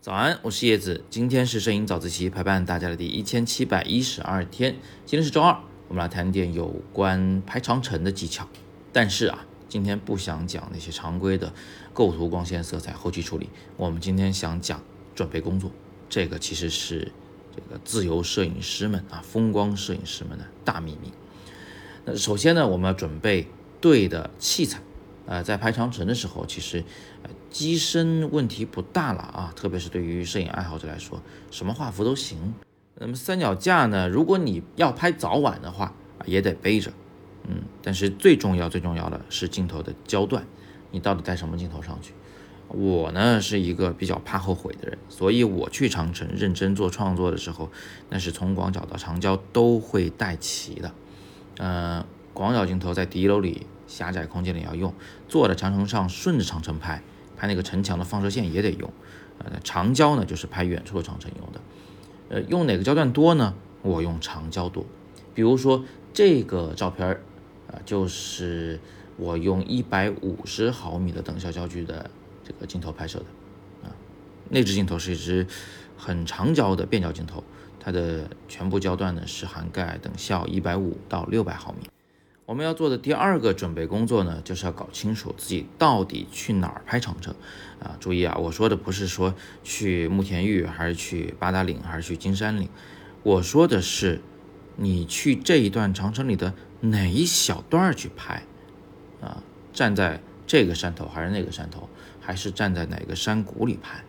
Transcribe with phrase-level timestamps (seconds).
[0.00, 8.46] 早安，我是叶子，今天是摄影早自习陪伴大家的第一千七百一十二天，今天是周二，我们来谈点有关拍长城的技巧。
[8.92, 11.52] 但是啊，今天不想讲那些常规的
[11.92, 14.80] 构图、光线、色彩、后期处理，我们今天想讲
[15.14, 15.72] 准备工作。
[16.08, 17.10] 这个其实是
[17.56, 21.12] 这个自由摄影师们啊，风光摄影师们的大秘密。
[22.04, 23.48] 那首先呢，我们要准备
[23.80, 24.80] 对的器材。
[25.26, 26.84] 呃，在拍长城的时候，其实
[27.50, 32.54] 机身问题不大了啊，特别是对于摄影爱好者来说，什么画幅都行。
[32.94, 35.92] 那么三脚架呢，如果你要拍早晚的话，
[36.26, 36.92] 也得背着。
[37.48, 40.46] 嗯，但是最重要最重要的是镜头的焦段，
[40.92, 42.12] 你到底带什么镜头上去？
[42.68, 47.70] 我呢是一个比较怕后悔的人，所以我去长城认真做创作的时候，
[48.10, 50.94] 那是从广角到长焦都会带齐的。
[51.58, 53.66] 嗯，广角镜头在敌楼里。
[53.86, 54.92] 狭窄空间里要用，
[55.28, 57.02] 坐在长城上顺着长城拍，
[57.36, 58.92] 拍那个城墙的放射线也得用。
[59.38, 61.60] 呃，长焦呢就是拍远处的长城用的。
[62.28, 63.54] 呃，用哪个焦段多呢？
[63.82, 64.84] 我用长焦多。
[65.34, 67.20] 比如说这个照片儿，
[67.70, 68.80] 啊，就是
[69.16, 72.10] 我用一百五十毫米的等效焦距的
[72.42, 73.88] 这个镜头拍摄的。
[73.88, 73.94] 啊，
[74.48, 75.46] 那支镜头是一支
[75.96, 77.44] 很长焦的变焦镜头，
[77.78, 81.86] 它的全部焦段呢是涵盖等效一百五到六百毫米。
[82.46, 87.34] 我们要做的第二个准备工作呢，就是要搞清楚自己到底去哪儿拍长城
[87.80, 87.96] 啊！
[87.98, 92.68] 注意啊，我说的不是说去慕田峪，还是去八达岭，还是去金山岭，
[93.24, 94.20] 我说的是
[94.76, 98.44] 你去这一段长城里的哪一小段去拍
[99.20, 99.42] 啊？
[99.72, 101.88] 站在这个山头还是那个山头，
[102.20, 104.04] 还是站在哪个山谷里拍？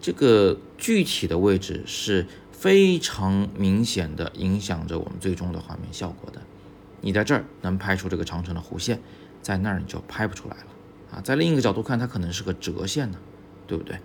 [0.00, 6.40] 这个具体的位置是非常明显的影响着我们最终的画面效果的。
[7.02, 8.98] 你在这儿能拍出这个长城的弧线，
[9.42, 10.66] 在那儿你就拍不出来了
[11.12, 11.20] 啊！
[11.20, 13.18] 在另一个角度看，它可能是个折线呢，
[13.66, 13.98] 对不对？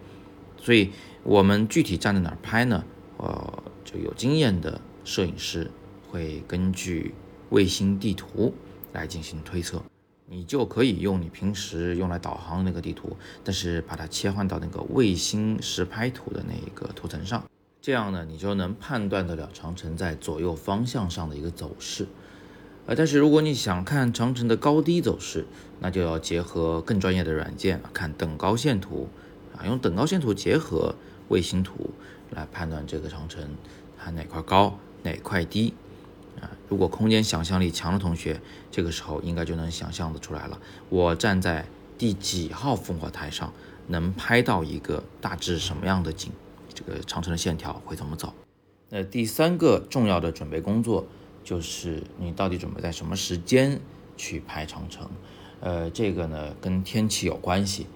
[0.59, 0.91] 所以，
[1.23, 2.83] 我们具体站在哪儿拍呢？
[3.17, 5.69] 呃，就有经验的摄影师
[6.09, 7.13] 会根据
[7.51, 8.53] 卫星地图
[8.93, 9.81] 来进行推测，
[10.25, 17.43] 你就可以用你平时用来导航的那个地图，但是把它切换到那个卫星实拍图的那个图层上，
[17.79, 22.07] 这样呢，你就能判断得了长城在左右方向上的一个走势。
[22.87, 25.45] 呃，但是如果你想看长城的高低走势，
[25.81, 29.09] 那就要结合更专业的软件，看等高线图
[29.57, 30.95] 啊，用等高线图结合
[31.27, 31.91] 卫星图
[32.31, 33.43] 来判断这个长城
[33.97, 35.73] 它哪块高哪块低
[36.39, 36.47] 啊。
[36.69, 38.39] 如果空间想象力强的同学，
[38.71, 40.57] 这个时候应该就能想象的出来了。
[40.87, 41.65] 我站在
[41.97, 43.51] 第几号烽火台上，
[43.87, 46.31] 能拍到一个大致什么样的景？
[46.73, 48.33] 这个长城的线条会怎么走？
[48.87, 51.05] 那第三个重要的准备工作。
[51.47, 53.79] 就是你到底准备在什么时间
[54.17, 55.09] 去拍长城？
[55.61, 57.87] 呃，这个呢跟天气有关系。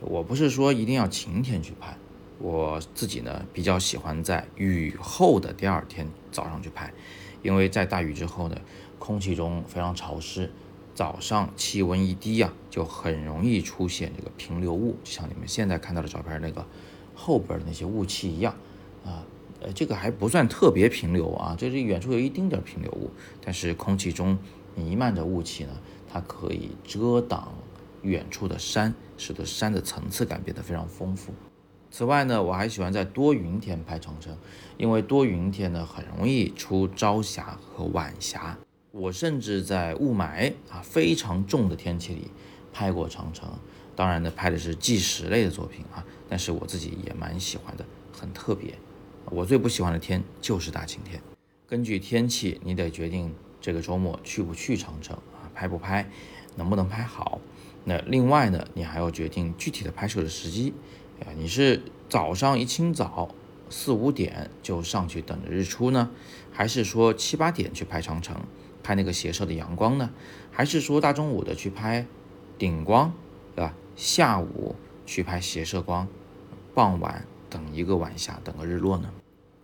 [0.00, 1.96] 我不是说一定要晴天去拍，
[2.40, 6.92] 我自己呢比较喜欢在雨后的第二天早上去拍，
[7.44, 8.60] 因为在大雨之后呢，
[8.98, 10.50] 空气中非常潮湿，
[10.92, 16.66] 早上气温一低呀，就很容易出现这个平流雾，就像你们现在看到的照片那个
[17.14, 18.52] 后边的那些雾气一样
[19.04, 19.22] 啊。
[19.60, 23.10] 呃这个还不算特别平流啊，这是远处有一丁点平流雾，
[23.44, 24.38] 但是空气中
[24.74, 25.70] 弥漫着雾气呢，
[26.10, 27.52] 它可以遮挡
[28.02, 31.32] 远处的山，使得山的层次感变得非常丰富。
[31.90, 34.36] 此外呢，我还喜欢在多云天拍长城，
[34.78, 38.56] 因为多云天呢很容易出朝霞和晚霞。
[38.92, 42.30] 我甚至在雾霾啊非常重的天气里
[42.72, 43.48] 拍过长城，
[43.94, 48.72] 当然呢拍的是纪实类的作品啊，但是我自己也蛮喜欢的，很特别。
[49.26, 51.20] 我最不喜欢的天就是大晴天。
[51.68, 56.10] 根据天气，你得决定这个周末去不去长城啊，拍不拍，
[56.56, 57.40] 能不能拍好。
[57.84, 60.74] 那另外呢，你还要决定具体的拍摄的时机。
[61.20, 63.34] 啊，你是早上一清早
[63.68, 66.10] 四五点就上去等着日出呢，
[66.50, 68.36] 还是说七八点去拍长城，
[68.82, 70.10] 拍那个斜射的阳光呢？
[70.50, 72.06] 还是说大中午的去拍
[72.58, 73.12] 顶光，
[73.54, 73.74] 对吧？
[73.96, 76.08] 下午去拍斜射光，
[76.74, 79.10] 傍晚等一个晚霞，等个日落呢？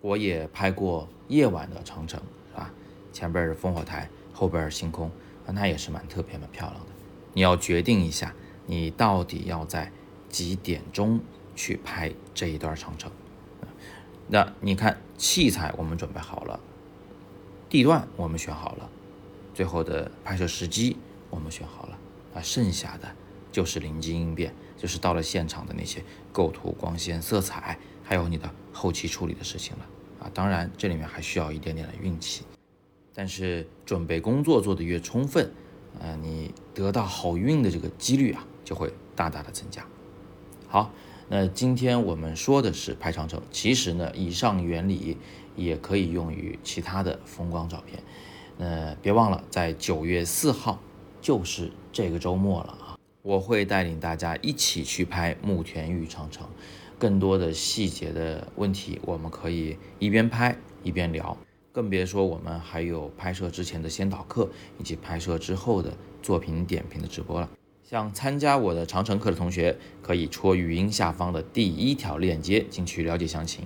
[0.00, 2.70] 我也拍过夜晚的长城，是吧？
[3.12, 5.10] 前边是烽火台，后边是星空，
[5.46, 6.86] 那也是蛮特别、蛮漂亮的。
[7.32, 8.34] 你要决定一下，
[8.66, 9.90] 你到底要在
[10.28, 11.20] 几点钟
[11.54, 13.10] 去拍这一段长城？
[14.28, 16.58] 那你看器材我们准备好了，
[17.68, 18.90] 地段我们选好了，
[19.54, 20.96] 最后的拍摄时机
[21.30, 21.98] 我们选好了，
[22.34, 23.08] 啊，剩下的
[23.56, 29.86] 就是临机应变，就是到了现场的那些构图、光线、色彩，还有你的后期处理的事情了
[30.20, 30.30] 啊。
[30.34, 32.44] 当然，这里面还需要一点点的运气，
[33.14, 35.50] 但是准备工作做得越充分，
[35.98, 39.82] 呃，你得到好运的这个几率啊就会大大的增加。
[40.68, 40.92] 好，
[41.30, 45.16] 那今天我们说的是拍长城，其实呢，以上原理
[45.56, 48.02] 也可以用于其他的风光照片。
[48.58, 50.78] 那别忘了，在九月四号，
[51.22, 52.76] 就是这个周末了，
[53.26, 56.46] 我会带领大家一起去拍慕田峪长城。
[56.96, 61.36] 更多的细节的问题，我们可以一边拍一边聊，
[61.72, 65.92] 更别说我们还有拍摄之前的先导课，以及拍摄之后的
[66.22, 67.50] 作品点评的直播了。
[67.82, 73.64] 想参加我的长城课的同学，可以戳语音下方的第一条链接进去了解详情。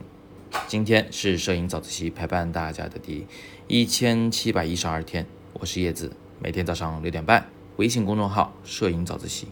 [0.66, 3.26] 今天是摄影早自习陪伴大家的第
[3.68, 7.46] 一千七百一十二天，我是叶子，每天早上六点半，
[7.80, 9.48] 微信公众号“摄影早自习”，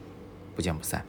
[0.55, 1.03] 不见不散。